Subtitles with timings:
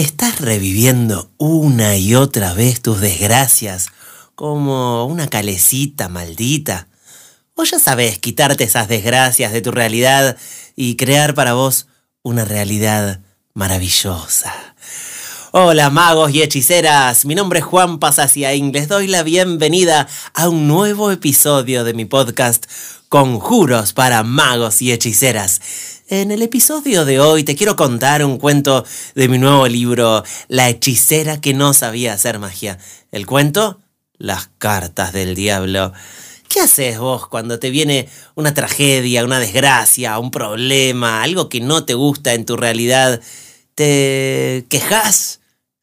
[0.00, 3.88] ¿Estás reviviendo una y otra vez tus desgracias
[4.34, 6.88] como una calecita maldita?
[7.54, 10.38] ¿O ya sabes quitarte esas desgracias de tu realidad
[10.74, 11.86] y crear para vos
[12.22, 13.20] una realidad
[13.52, 14.54] maravillosa?
[15.52, 20.66] Hola magos y hechiceras, mi nombre es Juan Pasaciaín, les doy la bienvenida a un
[20.66, 22.64] nuevo episodio de mi podcast
[23.10, 25.60] Conjuros para magos y hechiceras.
[26.10, 30.68] En el episodio de hoy te quiero contar un cuento de mi nuevo libro, La
[30.68, 32.78] hechicera que no sabía hacer magia.
[33.12, 33.78] El cuento,
[34.18, 35.92] Las cartas del diablo.
[36.48, 41.84] ¿Qué haces vos cuando te viene una tragedia, una desgracia, un problema, algo que no
[41.84, 43.20] te gusta en tu realidad?
[43.76, 45.38] ¿Te quejas?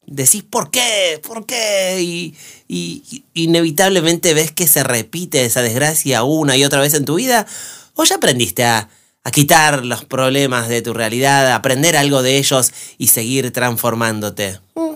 [0.07, 1.21] Decís, ¿por qué?
[1.25, 2.01] ¿Por qué?
[2.01, 2.35] Y,
[2.67, 7.47] y inevitablemente ves que se repite esa desgracia una y otra vez en tu vida.
[7.93, 8.89] ¿O ya aprendiste a
[9.27, 14.61] a quitar los problemas de tu realidad, a aprender algo de ellos y seguir transformándote.
[14.73, 14.93] Mm.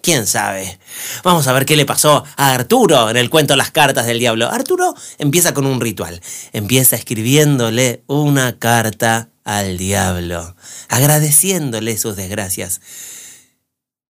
[0.00, 0.78] ¿Quién sabe?
[1.24, 4.48] Vamos a ver qué le pasó a Arturo en el cuento Las cartas del diablo.
[4.48, 6.22] Arturo empieza con un ritual.
[6.52, 10.54] Empieza escribiéndole una carta al diablo,
[10.88, 12.80] agradeciéndole sus desgracias.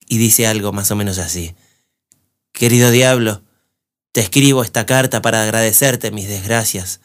[0.07, 1.55] Y dice algo más o menos así.
[2.53, 3.43] Querido diablo,
[4.13, 7.01] te escribo esta carta para agradecerte mis desgracias.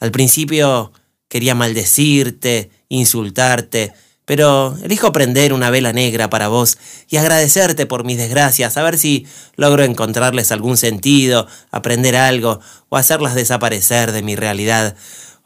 [0.00, 0.90] Al principio
[1.32, 3.94] Quería maldecirte, insultarte,
[4.26, 6.76] pero elijo prender una vela negra para vos
[7.08, 12.98] y agradecerte por mis desgracias, a ver si logro encontrarles algún sentido, aprender algo o
[12.98, 14.94] hacerlas desaparecer de mi realidad.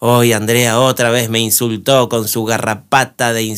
[0.01, 3.57] Hoy Andrea otra vez me insultó con su garrapata de,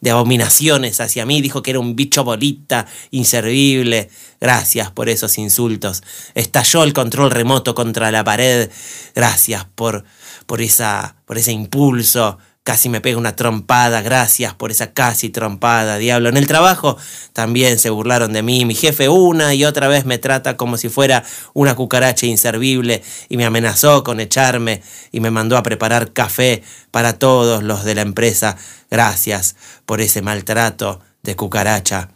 [0.00, 4.08] de, abominaciones hacia mí, dijo que era un bicho bolita, inservible.
[4.40, 6.02] Gracias por esos insultos.
[6.34, 8.70] Estalló el control remoto contra la pared.
[9.14, 10.04] Gracias por
[10.46, 12.38] por, esa, por ese impulso.
[12.64, 16.28] Casi me pega una trompada, gracias por esa casi trompada, diablo.
[16.28, 16.96] En el trabajo
[17.32, 18.64] también se burlaron de mí.
[18.64, 21.22] Mi jefe una y otra vez me trata como si fuera
[21.54, 24.82] una cucaracha inservible y me amenazó con echarme
[25.12, 28.56] y me mandó a preparar café para todos los de la empresa.
[28.90, 29.54] Gracias
[29.84, 32.15] por ese maltrato de cucaracha.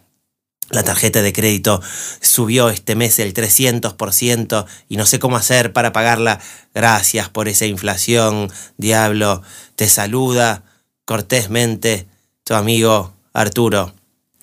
[0.70, 1.82] La tarjeta de crédito
[2.20, 6.41] subió este mes el 300% y no sé cómo hacer para pagarla.
[6.72, 9.42] Gracias por esa inflación, diablo.
[9.75, 10.62] Te saluda
[11.04, 12.06] cortésmente
[12.44, 13.92] tu amigo Arturo.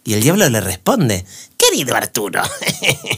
[0.04, 1.26] Y el diablo le responde,
[1.70, 2.42] Querido Arturo,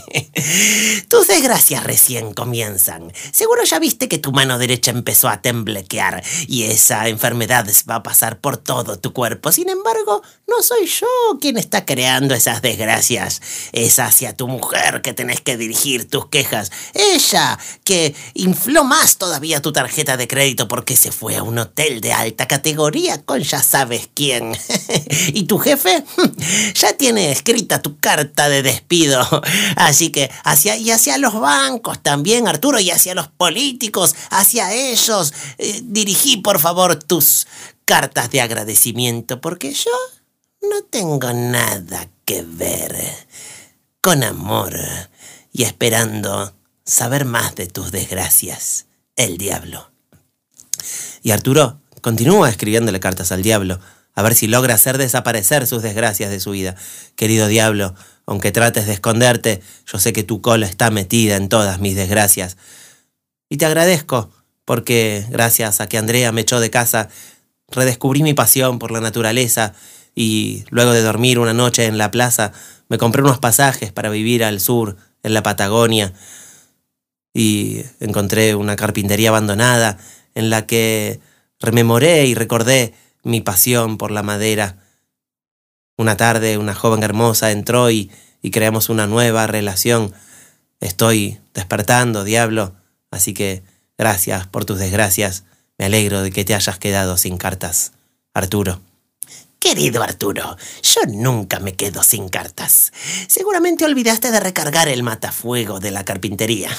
[1.07, 3.13] tus desgracias recién comienzan.
[3.31, 8.03] Seguro ya viste que tu mano derecha empezó a temblequear y esa enfermedad va a
[8.03, 9.51] pasar por todo tu cuerpo.
[9.51, 11.07] Sin embargo, no soy yo
[11.39, 13.41] quien está creando esas desgracias.
[13.71, 16.71] Es hacia tu mujer que tenés que dirigir tus quejas.
[16.95, 22.01] Ella que infló más todavía tu tarjeta de crédito porque se fue a un hotel
[22.01, 24.57] de alta categoría con ya sabes quién.
[25.33, 26.03] y tu jefe
[26.73, 29.27] ya tiene escrita tu carta de despido.
[29.75, 35.33] Así que hacia y hacia los bancos también, Arturo, y hacia los políticos, hacia ellos,
[35.57, 37.47] eh, dirigí por favor tus
[37.83, 39.91] cartas de agradecimiento, porque yo
[40.61, 42.95] no tengo nada que ver.
[44.01, 44.79] Con amor
[45.51, 46.53] y esperando
[46.85, 48.85] saber más de tus desgracias,
[49.16, 49.91] el diablo.
[51.21, 53.79] Y Arturo continúa escribiéndole cartas al diablo,
[54.16, 56.75] a ver si logra hacer desaparecer sus desgracias de su vida.
[57.16, 57.95] Querido diablo,
[58.29, 59.59] aunque trates de esconderte,
[59.91, 62.57] yo sé que tu cola está metida en todas mis desgracias.
[63.50, 64.29] Y te agradezco,
[64.66, 67.09] porque gracias a que Andrea me echó de casa,
[67.69, 69.73] redescubrí mi pasión por la naturaleza
[70.13, 72.51] y luego de dormir una noche en la plaza,
[72.88, 76.13] me compré unos pasajes para vivir al sur, en la Patagonia,
[77.34, 79.97] y encontré una carpintería abandonada
[80.35, 81.19] en la que
[81.59, 84.78] rememoré y recordé mi pasión por la madera
[85.99, 88.09] una tarde una joven hermosa entró y,
[88.41, 90.13] y creamos una nueva relación.
[90.79, 92.73] Estoy despertando, diablo,
[93.11, 93.63] así que
[93.97, 95.43] gracias por tus desgracias.
[95.77, 97.91] Me alegro de que te hayas quedado sin cartas.
[98.33, 98.79] Arturo.
[99.59, 102.94] Querido Arturo, yo nunca me quedo sin cartas.
[103.27, 106.69] Seguramente olvidaste de recargar el matafuego de la carpintería.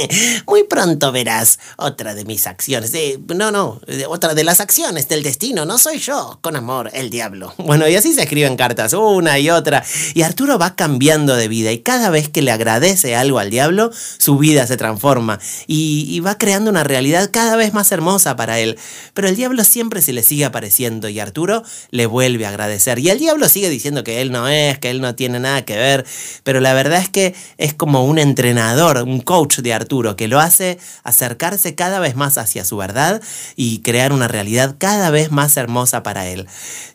[0.46, 2.92] Muy pronto verás otra de mis acciones.
[3.26, 5.64] no, no, otra de las acciones del destino.
[5.64, 7.52] No soy yo, con amor, el diablo.
[7.68, 9.84] Bueno, y así se escriben cartas, una y otra.
[10.14, 13.90] Y Arturo va cambiando de vida y cada vez que le agradece algo al diablo,
[14.16, 18.58] su vida se transforma y, y va creando una realidad cada vez más hermosa para
[18.58, 18.78] él.
[19.12, 22.98] Pero el diablo siempre se le sigue apareciendo y Arturo le vuelve vuelve a agradecer.
[22.98, 25.76] Y el diablo sigue diciendo que él no es, que él no tiene nada que
[25.76, 26.04] ver,
[26.42, 30.38] pero la verdad es que es como un entrenador, un coach de Arturo, que lo
[30.38, 33.22] hace acercarse cada vez más hacia su verdad
[33.56, 36.46] y crear una realidad cada vez más hermosa para él.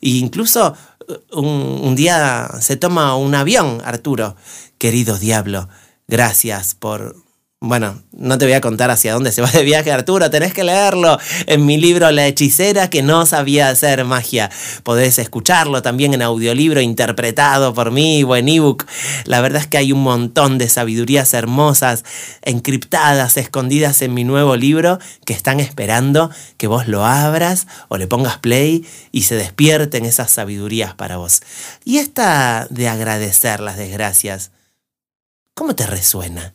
[0.02, 0.76] E incluso
[1.32, 1.48] un,
[1.84, 4.36] un día se toma un avión, Arturo.
[4.78, 5.68] Querido diablo,
[6.08, 7.16] gracias por
[7.66, 10.66] bueno, no te voy a contar hacia dónde se va de viaje Arturo, tenés que
[10.66, 14.52] leerlo en mi libro La hechicera que no sabía hacer magia.
[14.84, 18.86] Podés escucharlo también en audiolibro interpretado por mí o en ebook.
[19.24, 22.04] La verdad es que hay un montón de sabidurías hermosas,
[22.42, 28.08] encriptadas, escondidas en mi nuevo libro que están esperando que vos lo abras o le
[28.08, 31.42] pongas play y se despierten esas sabidurías para vos.
[31.86, 34.52] Y esta de agradecer las desgracias,
[35.54, 36.54] ¿cómo te resuena?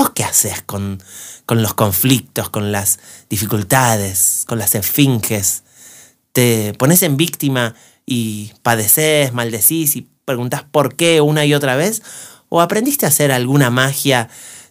[0.00, 0.98] ¿Vos qué haces con,
[1.44, 5.62] con los conflictos, con las dificultades, con las esfinges?
[6.32, 7.74] ¿Te pones en víctima
[8.06, 12.00] y padeces, maldecís y preguntás por qué una y otra vez?
[12.48, 14.30] ¿O aprendiste a hacer alguna magia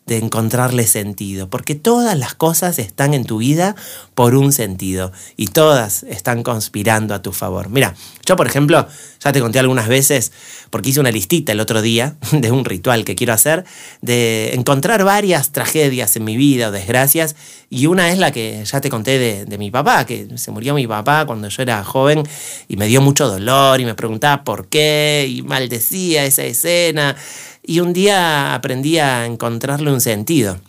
[0.10, 3.76] de encontrarle sentido, porque todas las cosas están en tu vida
[4.16, 7.70] por un sentido y todas están conspirando a tu favor.
[7.70, 7.94] Mira,
[8.26, 8.88] yo por ejemplo,
[9.24, 10.32] ya te conté algunas veces,
[10.72, 13.66] porque hice una listita el otro día de un ritual que quiero hacer,
[14.02, 17.36] de encontrar varias tragedias en mi vida o desgracias,
[17.70, 20.74] y una es la que ya te conté de, de mi papá, que se murió
[20.74, 22.24] mi papá cuando yo era joven
[22.68, 27.16] y me dio mucho dolor y me preguntaba por qué y maldecía esa escena
[27.64, 30.60] y un día aprendí a encontrarle un sentido.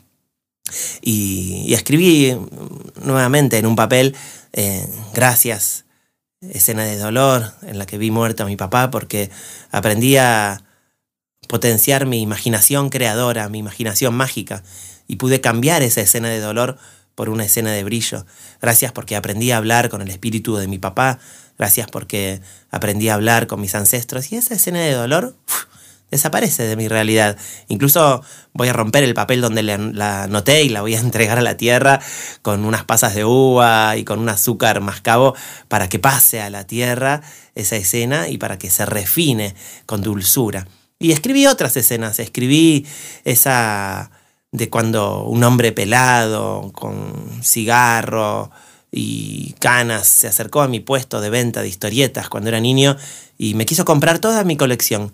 [1.02, 2.36] Y, escribí
[3.02, 4.14] nuevamente en un papel,
[4.52, 5.84] eh, gracias,
[6.40, 9.30] escena de dolor en la que vi muerto a mi papá, porque
[9.70, 10.62] aprendí a
[11.48, 14.62] potenciar mi imaginación creadora, mi imaginación mágica,
[15.06, 16.78] y pude cambiar esa escena de dolor
[17.14, 18.24] por una escena de brillo.
[18.62, 21.18] Gracias porque aprendí a hablar con el espíritu de mi papá,
[21.58, 22.40] gracias porque
[22.70, 25.36] aprendí a hablar con mis ancestros, y esa escena de dolor
[26.10, 27.36] desaparece de mi realidad.
[27.68, 28.22] Incluso
[28.52, 31.56] voy a romper el papel donde la anoté y la voy a entregar a la
[31.56, 32.00] tierra
[32.42, 35.34] con unas pasas de uva y con un azúcar mascabo
[35.68, 37.22] para que pase a la tierra
[37.54, 39.54] esa escena y para que se refine
[39.86, 40.66] con dulzura.
[40.98, 42.86] Y escribí otras escenas, escribí
[43.24, 44.10] esa
[44.52, 48.50] de cuando un hombre pelado, con cigarro
[48.90, 52.96] y canas, se acercó a mi puesto de venta de historietas cuando era niño
[53.38, 55.12] y me quiso comprar toda mi colección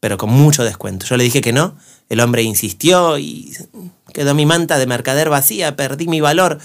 [0.00, 1.06] pero con mucho descuento.
[1.06, 1.76] Yo le dije que no,
[2.08, 3.56] el hombre insistió y
[4.12, 6.58] quedó mi manta de mercader vacía, perdí mi valor.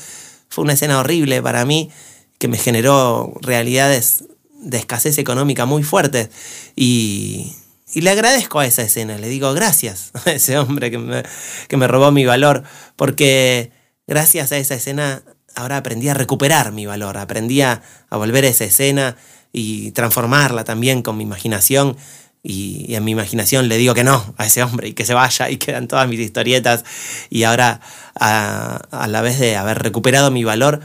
[0.49, 1.89] Fue una escena horrible para mí
[2.37, 4.25] que me generó realidades
[4.61, 6.29] de escasez económica muy fuertes
[6.75, 7.53] y,
[7.93, 11.23] y le agradezco a esa escena, le digo gracias a ese hombre que me,
[11.67, 12.63] que me robó mi valor,
[12.95, 13.71] porque
[14.07, 15.23] gracias a esa escena
[15.55, 19.17] ahora aprendí a recuperar mi valor, aprendí a, a volver a esa escena
[19.51, 21.97] y transformarla también con mi imaginación
[22.43, 25.49] y, en mi imaginación le digo que no a ese hombre y que se vaya
[25.49, 26.83] y quedan todas mis historietas.
[27.29, 27.81] Y ahora,
[28.15, 30.81] a, la vez de haber recuperado mi valor,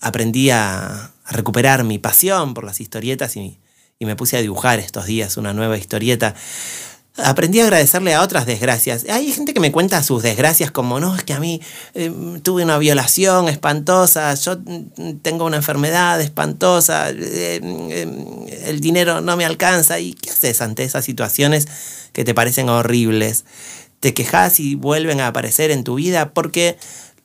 [0.00, 3.58] aprendí a, recuperar mi pasión por las historietas y,
[3.98, 6.34] y, me puse a dibujar estos días una nueva historieta
[7.16, 9.04] aprendí a agradecerle a otras desgracias.
[9.08, 11.60] Hay gente que me cuenta sus desgracias como, no, es que a mí
[11.94, 19.20] eh, tuve una violación espantosa, yo mm, tengo una enfermedad espantosa, eh, eh, el dinero
[19.20, 19.98] no me alcanza.
[19.98, 21.68] ¿Y qué haces ante esas situaciones
[22.12, 23.44] que te parecen horribles?
[24.00, 26.76] Te quejas y vuelven a aparecer en tu vida porque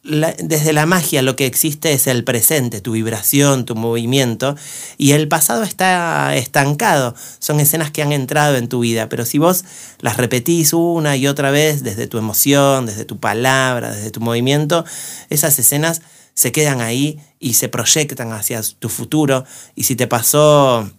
[0.04, 4.56] desde la magia lo que existe es el presente, tu vibración, tu movimiento,
[4.98, 7.14] y el pasado está estancado.
[7.40, 9.64] Son escenas que han entrado en tu vida, pero si vos
[10.00, 14.86] las repetís una y otra vez desde tu emoción, desde tu palabra, desde tu movimiento,
[15.30, 16.02] esas escenas
[16.34, 19.46] se quedan ahí y se proyectan hacia tu futuro.
[19.76, 20.90] Y si te pasó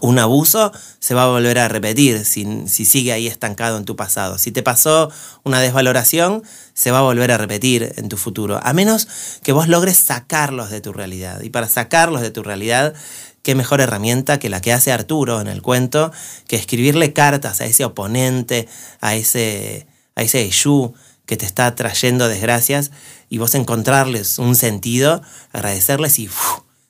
[0.00, 3.94] un abuso se va a volver a repetir si, si, sigue ahí estancado en tu
[3.94, 4.36] pasado.
[4.36, 5.12] Si te pasó
[5.44, 6.42] una desvaloración,
[6.74, 8.58] se va a volver a repetir en tu futuro.
[8.62, 9.06] A menos
[9.42, 11.40] que vos logres sacarlos de tu realidad.
[11.42, 12.94] Y para sacarlos de tu realidad,
[13.42, 16.10] qué mejor herramienta que la que hace Arturo en el cuento,
[16.48, 18.68] que escribirle cartas a ese oponente,
[19.00, 20.50] a ese, a ese
[21.26, 22.90] que te está trayendo desgracias,
[23.28, 26.28] y vos encontrarles un sentido, agradecerles y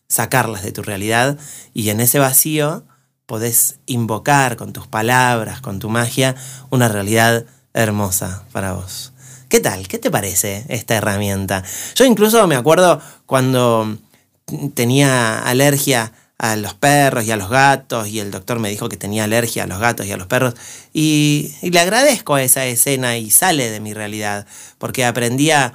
[0.09, 1.39] sacarlas de tu realidad
[1.75, 2.85] y en ese vacío
[3.27, 6.37] podés invocar con tus palabras, con tu magia,
[6.71, 7.45] una realidad
[7.75, 9.13] hermosa para vos.
[9.49, 9.87] ¿Qué tal?
[9.87, 11.63] ¿Qué te parece esta herramienta?
[11.95, 13.99] Yo incluso me acuerdo cuando
[14.75, 18.97] tenía alergia a los perros y a los gatos y el doctor me dijo que
[18.97, 20.55] tenía alergia a los gatos y a los perros
[20.93, 24.47] y, le agradezco a esa escena y sale de mi realidad
[24.79, 25.73] porque aprendí a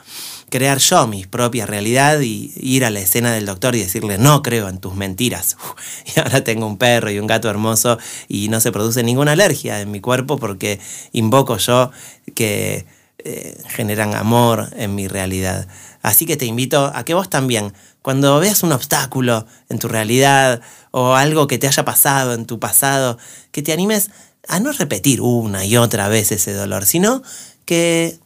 [0.52, 4.44] crear yo mi propia realidad y ir a la escena del doctor y decirle, no
[4.44, 5.58] creo en tus mentiras.
[6.06, 9.80] Y ahora tengo un perro y un gato hermoso y no se produce ninguna alergia
[9.82, 10.80] en mi cuerpo porque
[11.14, 11.92] invoco yo
[12.36, 12.86] que
[13.20, 15.68] eh, generan amor en mi realidad.
[16.02, 20.62] Así que te invito a que vos también, cuando veas un obstáculo en tu realidad
[20.92, 23.18] o algo que te haya pasado en tu pasado,
[23.52, 24.10] que te animes
[24.48, 27.22] a no repetir una y otra vez ese dolor, sino
[27.66, 28.20] que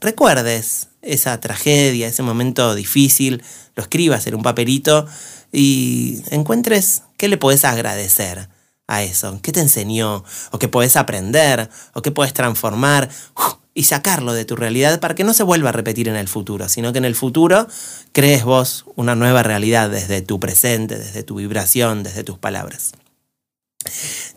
[0.00, 3.42] recuerdes esa tragedia, ese momento difícil,
[3.76, 5.06] lo escribas en un papelito
[5.52, 8.48] y encuentres qué le puedes agradecer
[8.86, 13.08] a eso, qué te enseñó, o qué puedes aprender, o qué puedes transformar
[13.74, 16.68] y sacarlo de tu realidad para que no se vuelva a repetir en el futuro,
[16.68, 17.66] sino que en el futuro
[18.12, 22.92] crees vos una nueva realidad desde tu presente, desde tu vibración, desde tus palabras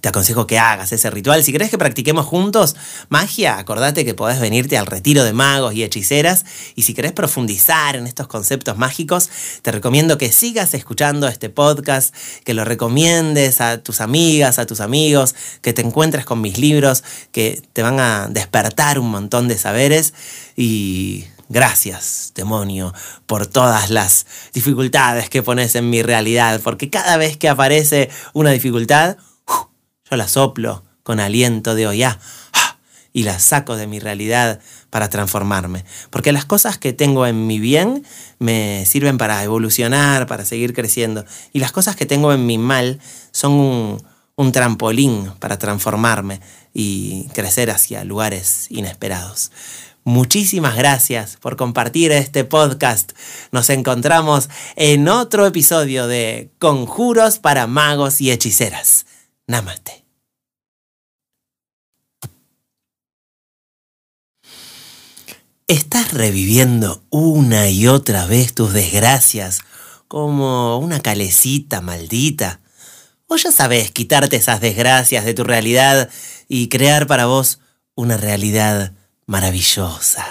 [0.05, 1.43] te aconsejo que hagas ese ritual.
[1.43, 2.75] Si querés que practiquemos juntos
[3.09, 6.45] magia, acordate que podés venirte al retiro de magos y hechiceras.
[6.75, 9.31] Y si querés profundizar en estos conceptos mágicos,
[9.63, 14.79] te recomiendo que sigas escuchando este podcast, que lo recomiendes a tus amigas, a tus
[14.79, 15.33] amigos,
[15.63, 20.13] que te encuentres con mis libros, que te van a despertar un montón de saberes.
[20.55, 22.91] Y Gracias, demonio,
[23.27, 28.49] por todas las dificultades que pones en mi realidad, porque cada vez que aparece una
[28.49, 29.17] dificultad,
[30.09, 32.19] yo la soplo con aliento de hoya
[33.13, 34.59] y la saco de mi realidad
[34.89, 35.85] para transformarme.
[36.09, 38.05] Porque las cosas que tengo en mi bien
[38.39, 41.23] me sirven para evolucionar, para seguir creciendo.
[41.53, 42.99] Y las cosas que tengo en mi mal
[43.31, 43.99] son
[44.35, 46.41] un trampolín para transformarme
[46.73, 49.51] y crecer hacia lugares inesperados.
[50.03, 53.13] Muchísimas gracias por compartir este podcast.
[53.51, 59.05] Nos encontramos en otro episodio de Conjuros para magos y hechiceras.
[59.47, 60.03] Namaste.
[65.67, 69.61] ¿Estás reviviendo una y otra vez tus desgracias
[70.07, 72.59] como una calecita maldita?
[73.27, 76.09] ¿O ya sabes quitarte esas desgracias de tu realidad
[76.47, 77.59] y crear para vos
[77.93, 78.93] una realidad
[79.27, 80.25] maravillosa?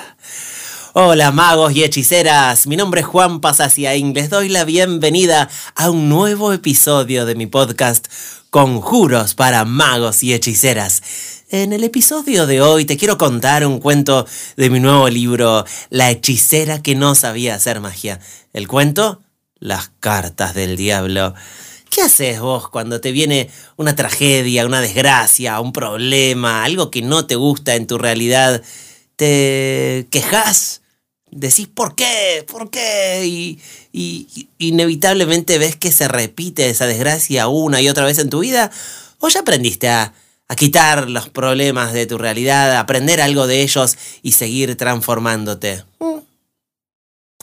[0.96, 6.08] Hola magos y hechiceras, mi nombre es Juan Pasasiaín, les doy la bienvenida a un
[6.08, 8.06] nuevo episodio de mi podcast
[8.50, 11.02] Conjuros para magos y hechiceras.
[11.48, 14.24] En el episodio de hoy te quiero contar un cuento
[14.56, 18.20] de mi nuevo libro, La hechicera que no sabía hacer magia.
[18.52, 19.20] El cuento,
[19.58, 21.34] Las cartas del diablo.
[21.90, 27.26] ¿Qué haces vos cuando te viene una tragedia, una desgracia, un problema, algo que no
[27.26, 28.62] te gusta en tu realidad?
[29.16, 30.82] ¿Te quejas?
[31.34, 32.44] Decís ¿por qué?
[32.50, 33.22] ¿por qué?
[33.24, 33.60] Y,
[34.58, 38.70] inevitablemente ves que se repite esa desgracia una y otra vez en tu vida,
[39.20, 40.12] o ya aprendiste a,
[40.48, 45.84] a quitar los problemas de tu realidad, a aprender algo de ellos y seguir transformándote.
[46.00, 46.18] Mm.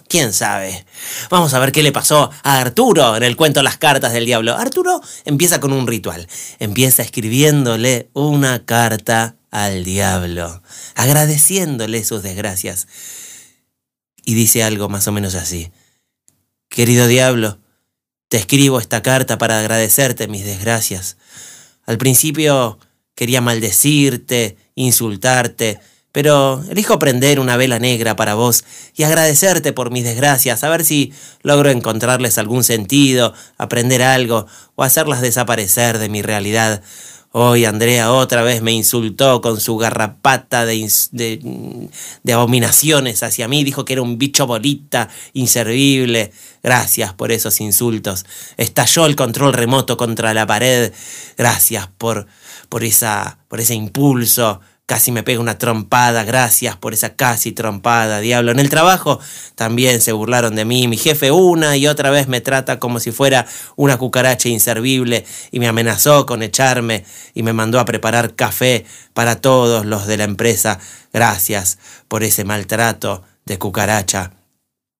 [0.09, 0.85] ¿Quién sabe?
[1.29, 4.57] Vamos a ver qué le pasó a Arturo en el cuento Las cartas del diablo.
[4.57, 6.27] Arturo empieza con un ritual.
[6.59, 10.61] Empieza escribiéndole una carta al diablo,
[10.95, 12.87] agradeciéndole sus desgracias
[14.23, 15.71] y dice algo más o menos así.
[16.69, 17.59] Querido diablo,
[18.27, 21.17] te escribo esta carta para agradecerte mis desgracias.
[21.85, 22.79] Al principio
[23.15, 25.79] quería maldecirte, insultarte,
[26.11, 28.63] pero elijo prender una vela negra para vos
[28.95, 34.83] y agradecerte por mis desgracias, a ver si logro encontrarles algún sentido, aprender algo o
[34.83, 36.83] hacerlas desaparecer de mi realidad.
[37.33, 43.63] Hoy Andrea otra vez me insultó con su garrapata de, de, abominaciones hacia mí.
[43.63, 46.33] Dijo que era un bicho bolita, inservible.
[46.61, 48.25] Gracias por esos insultos.
[48.57, 50.91] Estalló el control remoto contra la pared.
[51.37, 52.27] Gracias por,
[52.67, 54.59] por, esa, por ese impulso.
[54.91, 58.51] Casi me pega una trompada, gracias por esa casi trompada, diablo.
[58.51, 59.21] En el trabajo
[59.55, 60.89] también se burlaron de mí.
[60.89, 65.61] Mi jefe una y otra vez me trata como si fuera una cucaracha inservible y
[65.61, 68.83] me amenazó con echarme y me mandó a preparar café
[69.13, 70.77] para todos los de la empresa.
[71.13, 71.77] Gracias
[72.09, 74.40] por ese maltrato de cucaracha.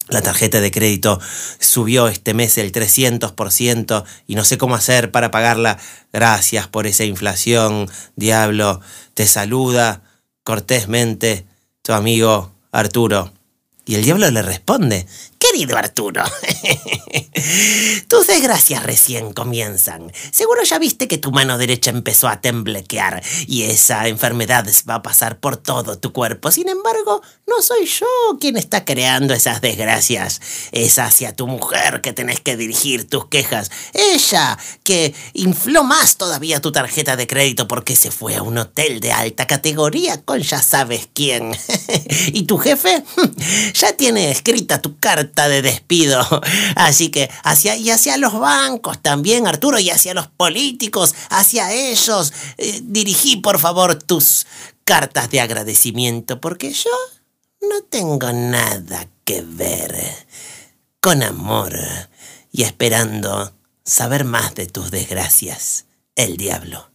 [0.08, 1.20] La tarjeta de crédito
[1.60, 5.78] subió este mes el 300% y no sé cómo hacer para pagarla.
[6.12, 8.82] Gracias por esa inflación, diablo.
[9.14, 10.02] Te saluda
[10.44, 11.46] cortésmente
[11.82, 13.32] tu amigo Arturo.
[13.86, 16.24] Y el diablo le responde, ¿qué Querido Arturo,
[18.08, 20.10] tus desgracias recién comienzan.
[20.32, 25.02] Seguro ya viste que tu mano derecha empezó a temblequear y esa enfermedad va a
[25.02, 26.52] pasar por todo tu cuerpo.
[26.52, 28.08] Sin embargo, no soy yo
[28.40, 30.40] quien está creando esas desgracias.
[30.72, 33.72] Es hacia tu mujer que tenés que dirigir tus quejas.
[33.94, 39.02] Ella que infló más todavía tu tarjeta de crédito porque se fue a un hotel
[39.02, 41.52] de alta categoría con ya sabes quién.
[42.28, 43.04] y tu jefe
[43.74, 46.26] ya tiene escrita tu carta de despido.
[46.76, 52.34] Así que hacia y hacia los bancos también, Arturo, y hacia los políticos, hacia ellos,
[52.58, 54.48] eh, dirigí por favor tus
[54.84, 56.92] cartas de agradecimiento, porque yo
[57.62, 59.96] no tengo nada que ver.
[61.00, 61.74] Con amor
[62.52, 66.92] y esperando saber más de tus desgracias, el diablo.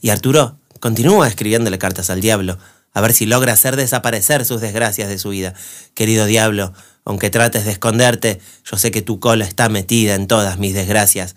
[0.00, 2.58] Y Arturo continúa escribiéndole cartas al diablo,
[2.92, 5.54] a ver si logra hacer desaparecer sus desgracias de su vida.
[5.94, 6.72] Querido diablo,
[7.04, 11.36] aunque trates de esconderte, yo sé que tu cola está metida en todas mis desgracias.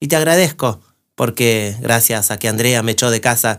[0.00, 0.80] Y te agradezco,
[1.14, 3.58] porque gracias a que Andrea me echó de casa,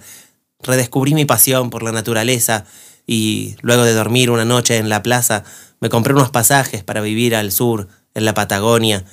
[0.60, 2.66] redescubrí mi pasión por la naturaleza
[3.06, 5.44] y luego de dormir una noche en la plaza,
[5.80, 9.06] me compré unos pasajes para vivir al sur, en la Patagonia,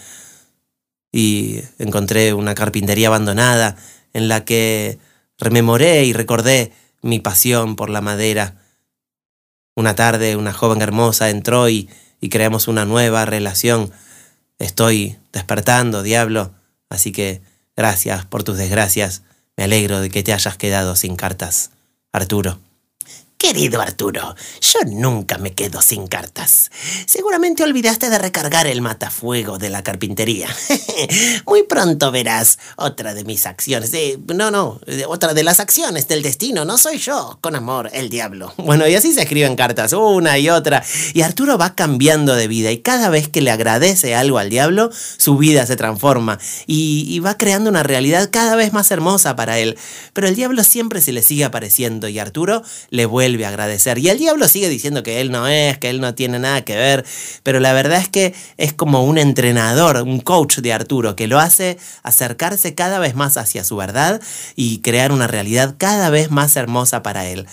[1.13, 3.77] y encontré una carpintería abandonada
[4.13, 4.99] en la que
[5.39, 8.60] rememoré y recordé mi pasión por la madera
[9.81, 11.89] una tarde una joven hermosa entró y,
[12.31, 13.91] creamos una nueva relación.
[14.59, 16.53] Estoy despertando, diablo,
[16.91, 17.41] así que
[17.77, 19.23] gracias por tus desgracias.
[19.57, 21.71] Me alegro de que te hayas quedado sin cartas.
[22.13, 22.70] Arturo.
[23.41, 26.71] Querido Arturo, yo nunca me quedo sin cartas.
[27.07, 30.47] Seguramente olvidaste de recargar el matafuego de la carpintería.
[31.47, 33.93] Muy pronto verás otra de mis acciones.
[34.27, 34.79] no, no,
[35.09, 36.67] otra de las acciones del destino.
[36.67, 38.53] No soy yo, con amor, el diablo.
[38.59, 40.85] Bueno, y así se escriben cartas, una y otra.
[41.15, 44.91] Y Arturo va cambiando de vida y cada vez que le agradece algo al diablo,
[45.17, 49.59] su vida se transforma y, y va creando una realidad cada vez más hermosa para
[49.59, 49.79] él.
[50.13, 53.99] Pero el diablo siempre se le sigue apareciendo y Arturo le vuelve agradecer.
[53.99, 56.77] Y el diablo sigue diciendo que él no es, que él no tiene nada que
[56.77, 57.05] ver,
[57.43, 61.39] pero la verdad es que es como un entrenador, un coach de Arturo, que lo
[61.39, 64.21] hace acercarse cada vez más hacia su verdad
[64.57, 67.47] y crear una realidad cada vez más hermosa para él.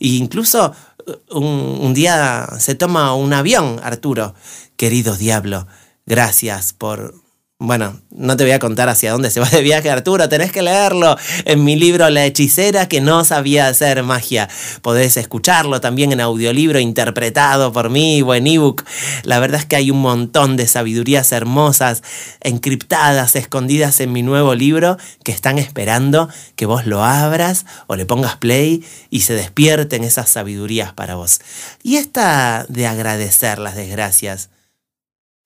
[0.00, 0.74] E incluso
[1.06, 4.34] uh, un, un día se toma un avión, Arturo.
[4.76, 5.66] Querido diablo,
[6.06, 7.23] gracias por
[7.64, 10.62] bueno, no te voy a contar hacia dónde se va de viaje Arturo, tenés que
[10.62, 14.48] leerlo en mi libro La hechicera que no sabía hacer magia.
[14.82, 18.84] Podés escucharlo también en audiolibro interpretado por mí o en ebook.
[19.22, 22.02] La verdad es que hay un montón de sabidurías hermosas,
[22.40, 28.06] encriptadas, escondidas en mi nuevo libro que están esperando que vos lo abras o le
[28.06, 31.40] pongas play y se despierten esas sabidurías para vos.
[31.82, 34.50] Y esta de agradecer las desgracias,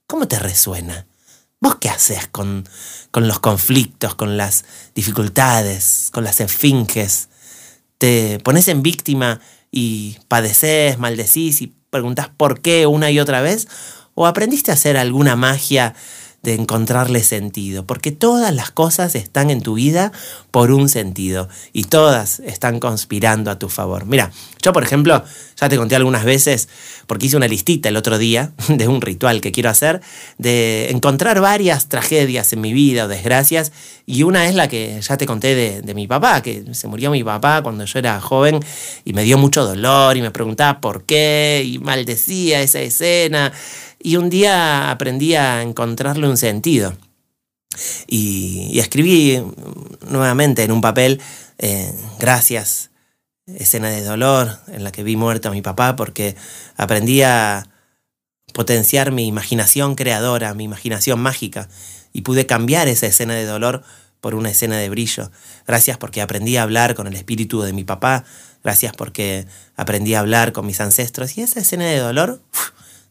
[0.06, 1.06] ¿cómo te resuena?
[1.60, 2.68] ¿Vos qué haces con,
[3.10, 7.28] con los conflictos, con las dificultades, con las esfinges?
[7.98, 9.40] ¿Te pones en víctima
[9.72, 13.66] y padeces, maldecís y preguntás por qué una y otra vez?
[14.14, 15.94] ¿O aprendiste a hacer alguna magia
[16.42, 20.12] de encontrarle sentido, porque todas las cosas están en tu vida
[20.52, 24.06] por un sentido y todas están conspirando a tu favor.
[24.06, 24.30] Mira,
[24.62, 25.24] yo por ejemplo,
[25.60, 26.68] ya te conté algunas veces,
[27.08, 30.00] porque hice una listita el otro día de un ritual que quiero hacer,
[30.38, 33.72] de encontrar varias tragedias en mi vida o desgracias,
[34.06, 37.10] y una es la que ya te conté de, de mi papá, que se murió
[37.10, 38.60] mi papá cuando yo era joven
[39.04, 43.52] y me dio mucho dolor y me preguntaba por qué y maldecía esa escena
[44.00, 46.96] y un día aprendí a encontrarle un sentido.
[48.06, 49.42] Y, escribí
[50.08, 51.20] nuevamente en un papel,
[51.58, 52.90] eh, gracias,
[53.46, 56.36] escena de dolor en la que vi muerto a mi papá, porque
[56.76, 57.68] aprendí a
[58.52, 61.68] potenciar mi imaginación creadora, mi imaginación mágica,
[62.12, 63.84] y pude cambiar esa escena de dolor
[64.20, 65.30] por una escena de brillo.
[65.66, 68.24] Gracias porque aprendí a hablar con el espíritu de mi papá,
[68.64, 72.42] gracias porque aprendí a hablar con mis ancestros, y esa escena de dolor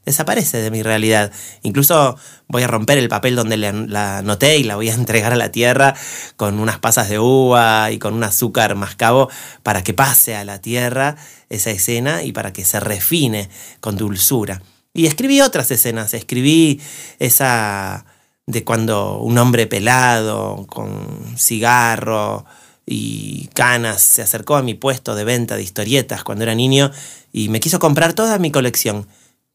[0.08, 1.34] desaparece de mi realidad.
[1.64, 2.18] Incluso
[2.48, 5.52] voy a romper el papel donde la anoté y la voy a entregar a la
[5.52, 5.96] tierra
[6.38, 9.30] con unas pasas de uva y con un azúcar mascabo
[9.64, 11.18] para que pase a la tierra
[11.50, 13.50] esa escena y para que se refine
[13.82, 14.62] con dulzura.
[14.94, 16.82] Y escribí otras escenas, escribí
[17.20, 18.06] esa
[18.46, 22.46] de cuando un hombre pelado, con cigarro
[22.86, 26.92] y canas, se acercó a mi puesto de venta de historietas cuando era niño
[27.34, 29.06] y me quiso comprar toda mi colección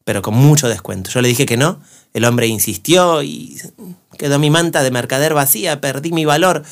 [0.03, 1.09] pero con mucho descuento.
[1.11, 1.81] Yo le dije que no,
[2.13, 3.59] el hombre insistió y
[4.17, 6.63] quedó mi manta de mercader vacía, perdí mi valor.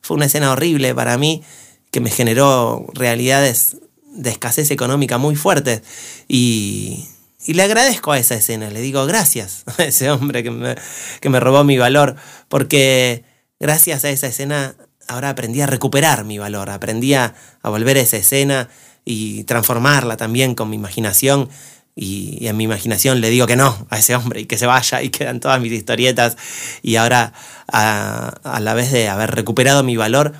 [0.00, 1.42] Fue una escena horrible para mí
[1.90, 5.82] que me generó realidades de escasez económica muy fuertes
[6.28, 7.06] y,
[7.46, 10.74] le agradezco a esa escena, le digo gracias a ese hombre que me,
[11.20, 12.16] que me robó mi valor,
[12.48, 13.24] porque
[13.60, 14.74] gracias a esa escena
[15.08, 18.68] ahora aprendí a recuperar mi valor, aprendí a, volver a esa escena
[19.04, 21.48] y transformarla también con mi imaginación.
[21.98, 25.02] Y, en mi imaginación le digo que no a ese hombre y que se vaya
[25.02, 26.36] y quedan todas mis historietas.
[26.82, 27.32] Y ahora,
[27.72, 30.34] a, la vez de haber recuperado mi valor,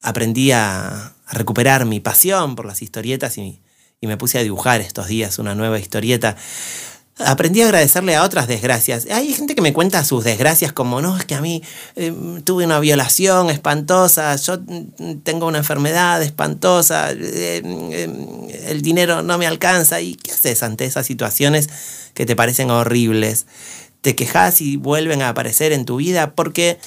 [0.00, 3.62] aprendí a, recuperar mi pasión por las historietas y,
[4.00, 6.36] y me puse a dibujar estos días una nueva historieta
[7.26, 9.06] aprendí a agradecerle a otras desgracias.
[9.10, 11.62] Hay gente que me cuenta sus desgracias como, no, es que a mí
[11.96, 12.12] eh,
[12.44, 14.60] tuve una violación espantosa, yo
[15.22, 20.00] tengo una enfermedad espantosa, eh, eh, el dinero no me alcanza.
[20.00, 21.68] ¿Y qué haces ante esas situaciones
[22.14, 23.46] que te parecen horribles?
[24.00, 26.78] Te quejas y vuelven a aparecer en tu vida porque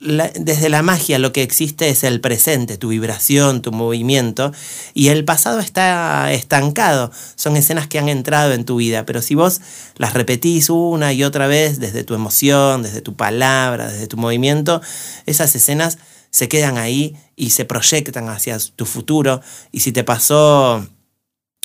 [0.00, 4.50] desde la magia lo que existe es el presente, tu vibración, tu movimiento,
[4.94, 7.10] y el pasado está estancado.
[7.36, 9.60] Son escenas que han entrado en tu vida, pero si vos
[9.96, 14.80] las repetís una y otra vez desde tu emoción, desde tu palabra, desde tu movimiento,
[15.26, 15.98] esas escenas
[16.30, 19.42] se quedan ahí y se proyectan hacia tu futuro.
[19.70, 20.86] Y si te pasó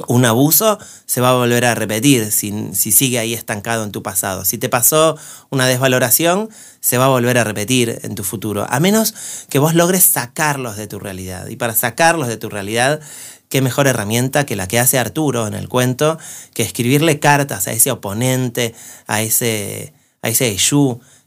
[0.08, 4.44] un abuso se va a volver a repetir si, sigue ahí estancado en tu pasado.
[4.44, 5.18] Si te pasó
[5.50, 6.50] una desvaloración,
[6.82, 8.66] se va a volver a repetir en tu futuro.
[8.70, 9.14] A menos
[9.50, 11.48] que vos logres sacarlos de tu realidad.
[11.48, 13.00] Y para sacarlos de tu realidad,
[13.48, 16.18] qué mejor herramienta que la que hace Arturo en el cuento,
[16.54, 18.76] que escribirle cartas a ese oponente,
[19.08, 20.58] a ese, a ese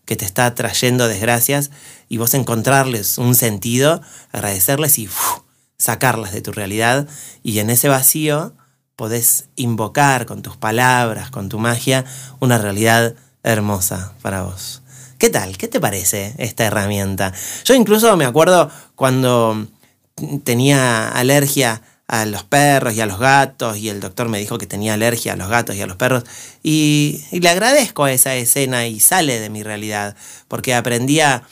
[0.05, 1.71] que te está trayendo desgracias,
[2.09, 4.01] y vos encontrarles un sentido,
[4.33, 5.09] agradecerles y
[5.79, 7.07] sacarlas de tu realidad.
[7.43, 8.53] Y en ese vacío
[8.97, 12.05] podés invocar con tus palabras, con tu magia,
[12.41, 13.15] una realidad
[13.45, 14.83] hermosa para vos.
[15.19, 15.57] ¿Qué tal?
[15.57, 17.33] ¿Qué te parece esta herramienta?
[17.65, 19.67] Yo incluso me acuerdo cuando
[20.45, 24.67] tenía alergia a los perros y a los gatos y el doctor me dijo que
[24.67, 26.25] tenía alergia a los gatos y a los perros
[26.63, 30.17] y, le agradezco a esa escena y sale de mi realidad
[30.49, 31.43] porque aprendí a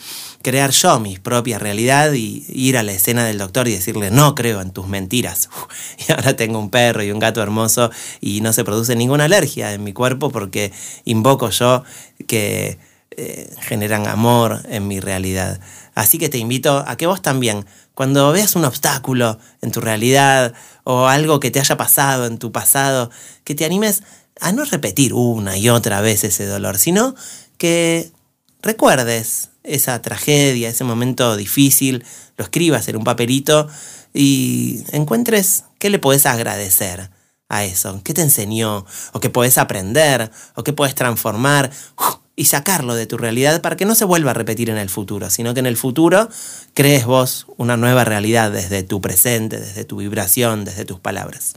[0.46, 4.36] crear yo mi propia realidad y ir a la escena del doctor y decirle, no
[4.36, 5.50] creo en tus mentiras.
[6.08, 9.72] Y ahora tengo un perro y un gato hermoso y no se produce ninguna alergia
[9.72, 10.70] en mi cuerpo porque
[11.04, 11.82] invoco yo
[12.28, 12.78] que
[13.10, 15.58] eh, generan amor en mi realidad.
[15.96, 20.54] Así que te invito a que vos también, cuando veas un obstáculo en tu realidad
[20.84, 23.10] o algo que te haya pasado en tu pasado,
[23.42, 24.04] que te animes
[24.40, 27.16] a no repetir una y otra vez ese dolor, sino
[27.58, 28.12] que
[28.62, 32.04] recuerdes esa tragedia, ese momento difícil,
[32.36, 33.68] lo escribas en un papelito
[34.14, 37.10] y encuentres qué le podés agradecer
[37.48, 41.70] a eso, qué te enseñó, o qué podés aprender, o qué puedes transformar
[42.34, 45.30] y sacarlo de tu realidad para que no se vuelva a repetir en el futuro,
[45.30, 46.28] sino que en el futuro
[46.74, 51.54] crees vos una nueva realidad desde tu presente, desde tu vibración, desde tus palabras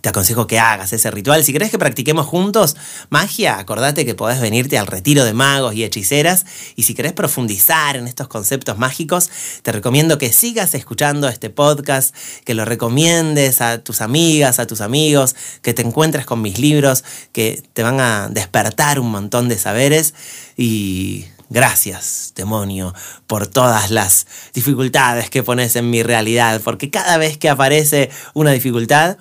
[0.00, 1.44] te aconsejo que hagas ese ritual.
[1.44, 2.76] Si querés que practiquemos juntos
[3.08, 6.46] magia, acordate que podés venirte al retiro de magos y hechiceras.
[6.76, 9.30] Y si querés profundizar en estos conceptos mágicos,
[9.62, 14.80] te recomiendo que sigas escuchando este podcast, que lo recomiendes a tus amigas, a tus
[14.80, 19.58] amigos, que te encuentres con mis libros, que te van a despertar un montón de
[19.58, 20.14] saberes.
[20.56, 22.94] Y Gracias, demonio,
[23.26, 28.50] por todas las dificultades que pones en mi realidad, porque cada vez que aparece una
[28.50, 29.16] dificultad,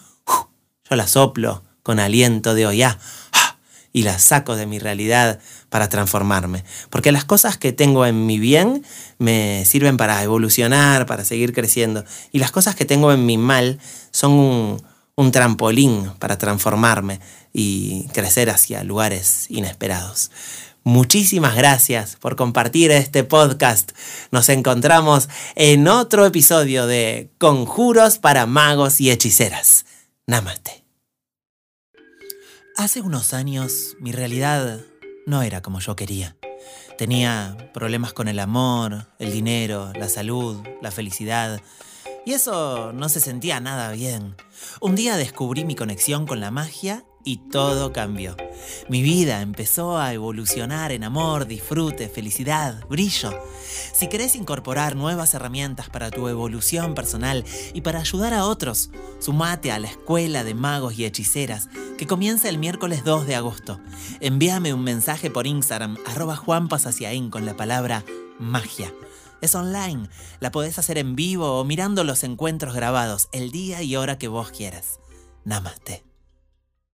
[0.89, 2.97] yo la soplo con aliento de ya
[3.93, 6.63] y la saco de mi realidad para transformarme.
[6.91, 8.85] Porque las cosas que tengo en mi bien
[9.17, 12.03] me sirven para evolucionar, para seguir creciendo.
[12.31, 13.79] Y las cosas que tengo en mi mal
[14.11, 14.79] son
[15.15, 17.19] un trampolín para transformarme
[17.53, 20.29] y crecer hacia lugares inesperados.
[20.83, 23.93] Muchísimas gracias por compartir este podcast.
[24.29, 29.86] Nos encontramos en otro episodio de Conjuros para magos y hechiceras.
[30.29, 30.83] Namaste.
[32.75, 34.81] Hace unos años mi realidad
[35.25, 36.35] no era como yo quería.
[36.97, 41.61] Tenía problemas con el amor, el dinero, la salud, la felicidad.
[42.25, 44.35] Y eso no se sentía nada bien.
[44.81, 48.37] Un día descubrí mi conexión con la magia y todo cambió.
[48.87, 53.37] Mi vida empezó a evolucionar en amor, disfrute, felicidad, brillo.
[53.93, 59.73] Si querés incorporar nuevas herramientas para tu evolución personal y para ayudar a otros, sumate
[59.73, 63.81] a la Escuela de Magos y Hechiceras que comienza el miércoles 2 de agosto.
[64.21, 68.05] Envíame un mensaje por Instagram, arroba juanpasaciaín con la palabra
[68.39, 68.93] magia.
[69.41, 70.07] Es online,
[70.39, 74.29] la podés hacer en vivo o mirando los encuentros grabados el día y hora que
[74.29, 75.01] vos quieras.
[75.43, 76.06] Namaste.